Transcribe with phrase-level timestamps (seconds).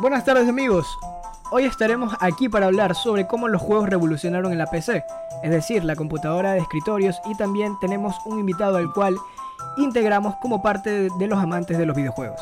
[0.00, 0.86] Buenas tardes amigos.
[1.50, 5.04] Hoy estaremos aquí para hablar sobre cómo los juegos revolucionaron en la PC,
[5.42, 9.16] es decir, la computadora de escritorios y también tenemos un invitado al cual
[9.78, 12.40] integramos como parte de los amantes de los videojuegos.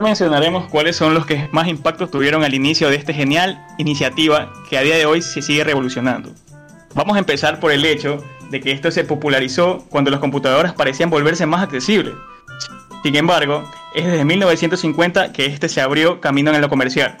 [0.00, 4.78] Mencionaremos cuáles son los que más impactos tuvieron al inicio de esta genial iniciativa que
[4.78, 6.30] a día de hoy se sigue revolucionando.
[6.94, 11.10] Vamos a empezar por el hecho de que esto se popularizó cuando las computadoras parecían
[11.10, 12.14] volverse más accesibles.
[13.02, 13.62] Sin embargo,
[13.96, 17.16] es desde 1950 que este se abrió camino en lo comercial.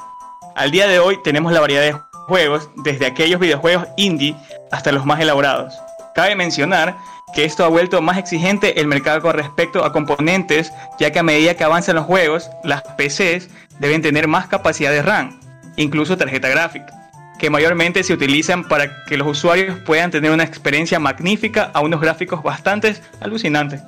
[0.54, 1.96] Al día de hoy tenemos la variedad de
[2.28, 4.36] juegos, desde aquellos videojuegos indie
[4.70, 5.74] hasta los más elaborados.
[6.14, 6.96] Cabe mencionar
[7.34, 11.22] que esto ha vuelto más exigente el mercado con respecto a componentes, ya que a
[11.22, 15.40] medida que avanzan los juegos, las PCs deben tener más capacidad de RAM,
[15.76, 16.92] incluso tarjeta gráfica,
[17.38, 22.02] que mayormente se utilizan para que los usuarios puedan tener una experiencia magnífica a unos
[22.02, 23.82] gráficos bastante alucinantes.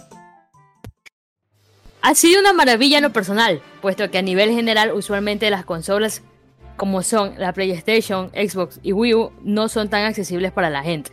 [2.00, 6.22] Ha sido una maravilla en lo personal, puesto que a nivel general usualmente las consolas
[6.76, 11.10] como son la PlayStation, Xbox y Wii U no son tan accesibles para la gente.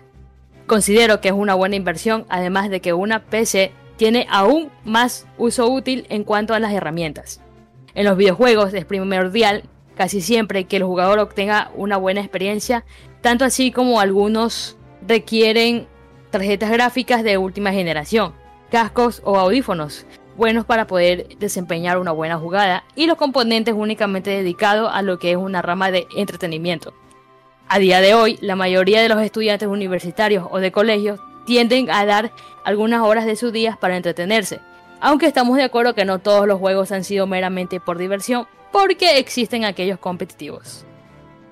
[0.68, 5.68] Considero que es una buena inversión, además de que una PC tiene aún más uso
[5.68, 7.42] útil en cuanto a las herramientas.
[7.96, 9.64] En los videojuegos es primordial
[9.96, 12.86] casi siempre que el jugador obtenga una buena experiencia,
[13.22, 15.88] tanto así como algunos requieren
[16.30, 18.34] tarjetas gráficas de última generación,
[18.70, 24.92] cascos o audífonos, buenos para poder desempeñar una buena jugada y los componentes únicamente dedicados
[24.94, 26.94] a lo que es una rama de entretenimiento.
[27.68, 32.06] A día de hoy, la mayoría de los estudiantes universitarios o de colegios tienden a
[32.06, 32.32] dar
[32.64, 34.60] algunas horas de sus días para entretenerse,
[35.00, 39.20] aunque estamos de acuerdo que no todos los juegos han sido meramente por diversión, porque
[39.20, 40.86] existen aquellos competitivos.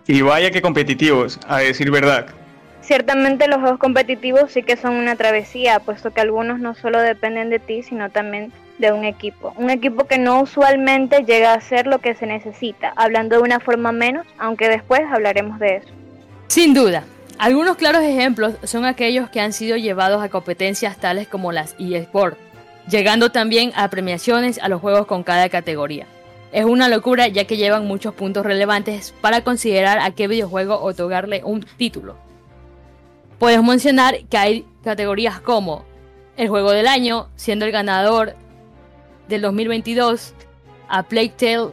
[0.08, 2.28] Y vaya que competitivos, a decir verdad.
[2.82, 7.50] Ciertamente los juegos competitivos sí que son una travesía, puesto que algunos no solo dependen
[7.50, 9.54] de ti, sino también de un equipo.
[9.58, 13.60] Un equipo que no usualmente llega a ser lo que se necesita, hablando de una
[13.60, 15.90] forma menos, aunque después hablaremos de eso.
[16.48, 17.04] Sin duda,
[17.38, 22.38] algunos claros ejemplos son aquellos que han sido llevados a competencias tales como las eSports,
[22.88, 26.06] llegando también a premiaciones a los juegos con cada categoría.
[26.52, 31.42] Es una locura ya que llevan muchos puntos relevantes para considerar a qué videojuego otorgarle
[31.44, 32.16] un título.
[33.40, 35.84] Podemos mencionar que hay categorías como
[36.38, 38.36] el juego del año, siendo el ganador
[39.28, 40.34] del 2022,
[40.90, 41.72] a Plague Tale,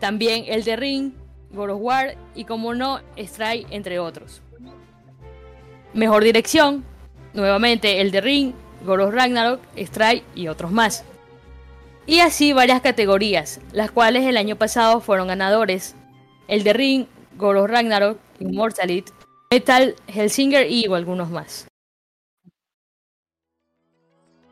[0.00, 1.12] también el de Ring,
[1.52, 4.42] God of War y como no, Strike, entre otros.
[5.94, 6.84] Mejor dirección,
[7.32, 8.52] nuevamente el de Ring,
[8.84, 11.04] God of Ragnarok, Strike y otros más.
[12.06, 15.94] Y así varias categorías, las cuales el año pasado fueron ganadores.
[16.46, 19.12] El de Ring, God of Ragnarok, Immortality,
[19.50, 21.66] Metal, Helsinger y algunos más.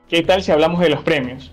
[0.09, 1.51] ¿Qué tal si hablamos de los premios?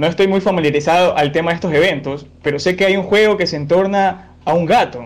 [0.00, 3.36] No estoy muy familiarizado al tema de estos eventos, pero sé que hay un juego
[3.36, 5.04] que se entorna a un gato.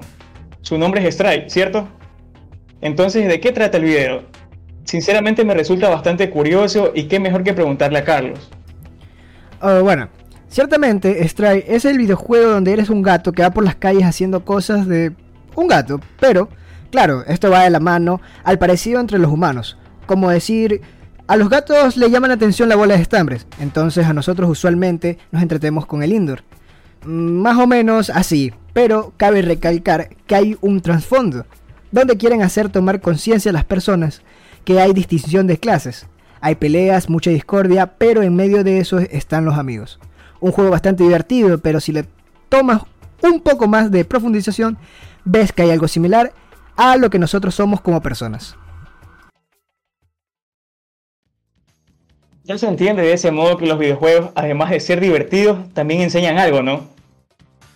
[0.60, 1.88] Su nombre es Strike, ¿cierto?
[2.81, 4.22] Entonces, ¿de qué trata el video?
[4.84, 8.49] Sinceramente me resulta bastante curioso y qué mejor que preguntarle a Carlos.
[9.60, 10.10] Oh, bueno,
[10.47, 14.44] ciertamente Strike es el videojuego donde eres un gato que va por las calles haciendo
[14.44, 15.11] cosas de
[15.56, 16.49] un gato, pero
[16.93, 19.76] claro, esto va de la mano al parecido entre los humanos,
[20.06, 20.82] como decir
[21.27, 25.19] a los gatos le llaman la atención la bola de estambres, entonces a nosotros usualmente
[25.33, 26.43] nos entretenemos con el indoor.
[27.05, 31.47] Mm, más o menos así, pero cabe recalcar que hay un trasfondo,
[31.91, 34.23] donde quieren hacer tomar conciencia a las personas
[34.65, 36.07] que hay distinción de clases.
[36.41, 39.99] Hay peleas, mucha discordia, pero en medio de eso están los amigos.
[40.41, 42.06] Un juego bastante divertido, pero si le
[42.51, 42.83] tomas
[43.23, 44.77] un poco más de profundización,
[45.25, 46.35] ves que hay algo similar
[46.77, 48.56] a lo que nosotros somos como personas.
[52.47, 56.37] Ya se entiende de ese modo que los videojuegos, además de ser divertidos, también enseñan
[56.37, 56.87] algo, ¿no?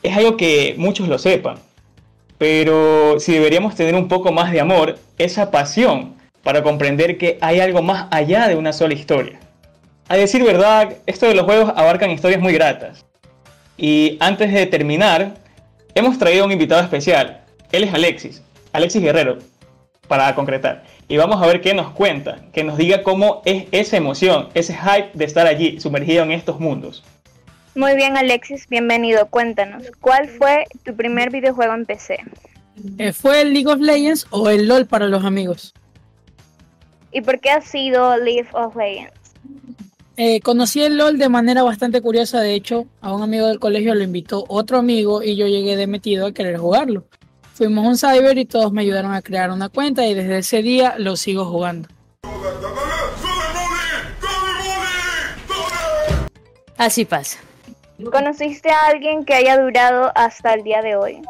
[0.03, 1.57] Es algo que muchos lo sepan,
[2.37, 7.61] pero si deberíamos tener un poco más de amor, esa pasión para comprender que hay
[7.61, 9.41] algo más allá de una sola historia.
[10.07, 13.07] A decir verdad, esto de los juegos abarcan historias muy gratas.
[13.79, 15.33] Y antes de terminar,
[15.95, 17.43] hemos traído un invitado especial.
[17.73, 18.43] Él es Alexis,
[18.75, 19.39] Alexis Guerrero,
[20.09, 23.97] para concretar y vamos a ver qué nos cuenta, que nos diga cómo es esa
[23.97, 27.03] emoción, ese hype de estar allí, sumergido en estos mundos.
[27.75, 29.27] Muy bien, Alexis, bienvenido.
[29.29, 32.19] Cuéntanos, ¿cuál fue tu primer videojuego en PC?
[32.99, 35.73] Eh, ¿Fue el League of Legends o el LOL para los amigos?
[37.13, 39.13] ¿Y por qué ha sido League of Legends?
[40.17, 43.95] Eh, conocí el LOL de manera bastante curiosa, de hecho, a un amigo del colegio
[43.95, 47.05] lo invitó otro amigo y yo llegué de metido a querer jugarlo.
[47.59, 50.95] Fuimos un cyber y todos me ayudaron a crear una cuenta y desde ese día
[50.97, 51.89] lo sigo jugando.
[56.77, 57.41] Así pasa.
[58.13, 61.21] ¿Conociste a alguien que haya durado hasta el día de hoy?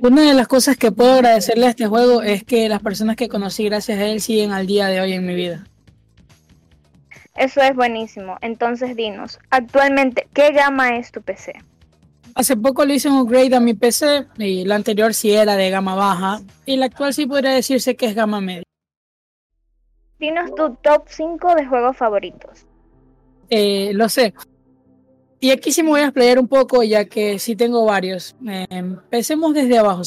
[0.00, 3.28] Una de las cosas que puedo agradecerle a este juego es que las personas que
[3.28, 5.66] conocí gracias a él siguen al día de hoy en mi vida.
[7.36, 8.38] Eso es buenísimo.
[8.40, 11.60] Entonces dinos, actualmente, ¿qué gama es tu PC?
[12.34, 15.70] Hace poco le hice un upgrade a mi PC y la anterior sí era de
[15.70, 18.62] gama baja y la actual sí podría decirse que es gama media.
[20.18, 22.66] Dinos tu top 5 de juegos favoritos.
[23.48, 24.34] Eh, lo sé.
[25.40, 28.36] Y aquí sí me voy a explayar un poco ya que sí tengo varios.
[28.46, 30.02] Eh, empecemos desde abajo.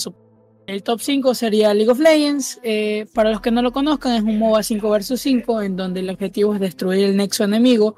[0.68, 2.60] El top 5 sería League of Legends.
[2.64, 6.00] Eh, para los que no lo conozcan, es un MOBA 5 vs 5 en donde
[6.02, 7.96] el objetivo es destruir el nexo enemigo.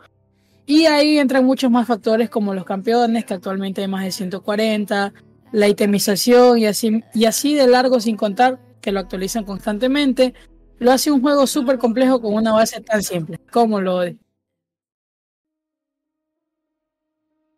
[0.66, 5.14] Y ahí entran muchos más factores como los campeones, que actualmente hay más de 140,
[5.52, 10.34] la itemización y así, y así de largo sin contar que lo actualizan constantemente.
[10.80, 14.18] Lo hace un juego súper complejo con una base tan simple como lo de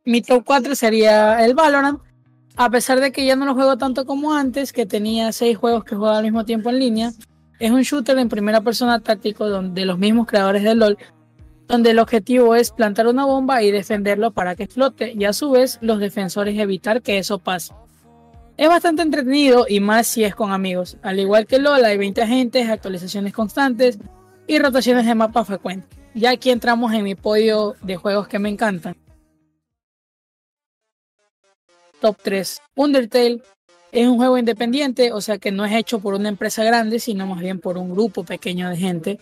[0.07, 1.99] mi top 4 sería el Valorant.
[2.55, 5.83] A pesar de que ya no lo juego tanto como antes, que tenía 6 juegos
[5.83, 7.11] que jugaba al mismo tiempo en línea,
[7.59, 10.97] es un shooter en primera persona táctico de los mismos creadores de LOL,
[11.67, 15.51] donde el objetivo es plantar una bomba y defenderlo para que explote, y a su
[15.51, 17.73] vez los defensores evitar que eso pase.
[18.57, 20.97] Es bastante entretenido y más si es con amigos.
[21.03, 23.99] Al igual que LOL, hay 20 agentes, actualizaciones constantes
[24.47, 25.99] y rotaciones de mapa frecuentes.
[26.15, 28.95] Ya aquí entramos en mi podio de juegos que me encantan.
[32.01, 32.61] Top 3.
[32.75, 33.41] Undertale
[33.91, 37.27] es un juego independiente, o sea que no es hecho por una empresa grande, sino
[37.27, 39.19] más bien por un grupo pequeño de gente.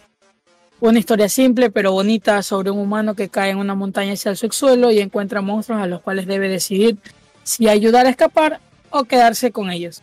[0.80, 4.38] Una historia simple pero bonita sobre un humano que cae en una montaña hacia el
[4.38, 6.98] subsuelo y encuentra monstruos a los cuales debe decidir
[7.44, 10.02] si ayudar a escapar o quedarse con ellos.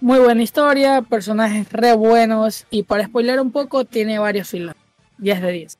[0.00, 4.76] Muy buena historia, personajes re buenos y para spoiler un poco tiene varios filas.
[5.18, 5.78] 10 de 10.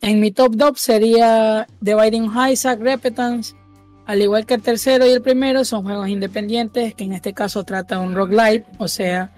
[0.00, 3.54] En mi top 2 sería Dividing Isaac Repetance
[4.06, 7.64] al igual que el tercero y el primero, son juegos independientes, que en este caso
[7.64, 9.32] trata un roguelite, o sea,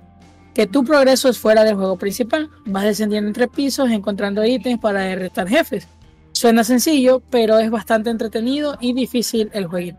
[0.57, 2.49] que tu progreso es fuera del juego principal.
[2.65, 5.87] Vas descendiendo entre pisos, encontrando ítems para derrotar jefes.
[6.33, 9.99] Suena sencillo, pero es bastante entretenido y difícil el juego.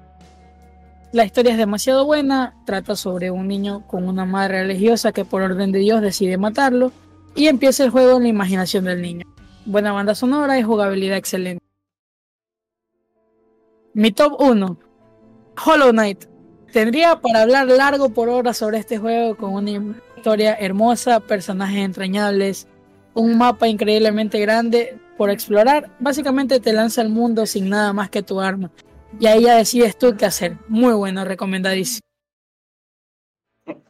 [1.11, 5.43] La historia es demasiado buena, trata sobre un niño con una madre religiosa que por
[5.43, 6.91] orden de Dios decide matarlo
[7.35, 9.27] y empieza el juego en la imaginación del niño.
[9.67, 11.63] Buena banda sonora y jugabilidad excelente.
[13.93, 14.79] Mi top 1,
[15.63, 16.25] Hollow Knight.
[16.73, 19.69] Tendría para hablar largo por horas sobre este juego con una
[20.17, 22.67] historia hermosa, personajes entrañables,
[23.13, 25.89] un mapa increíblemente grande por explorar.
[25.99, 28.71] Básicamente te lanza al mundo sin nada más que tu arma.
[29.19, 30.57] Y ahí ya decides tú qué hacer.
[30.67, 32.01] Muy bueno, recomendadísimo.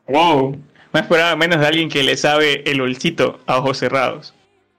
[0.08, 0.58] Wow,
[0.94, 4.34] me esperaba menos de alguien que le sabe el olcito a ojos cerrados.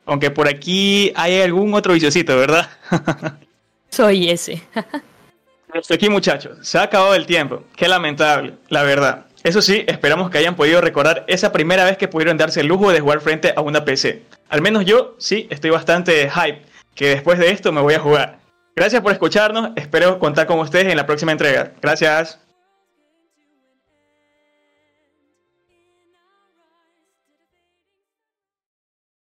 [0.07, 2.69] Aunque por aquí hay algún otro viciosito, ¿verdad?
[3.91, 4.63] Soy ese.
[5.73, 7.65] Hasta aquí muchachos, se ha acabado el tiempo.
[7.77, 9.28] Qué lamentable, la verdad.
[9.49, 12.93] Eso sí, esperamos que hayan podido recordar esa primera vez que pudieron darse el lujo
[12.93, 14.23] de jugar frente a una PC.
[14.51, 18.41] Al menos yo sí estoy bastante hype, que después de esto me voy a jugar.
[18.77, 21.73] Gracias por escucharnos, espero contar con ustedes en la próxima entrega.
[21.81, 22.48] Gracias.